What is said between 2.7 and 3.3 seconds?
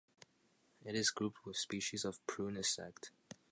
sect.